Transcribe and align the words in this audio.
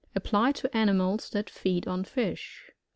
Applied 0.15 0.55
to 0.55 0.75
animals 0.75 1.29
that 1.29 1.47
feed 1.47 1.87
on 1.87 2.05
fish. 2.05 2.71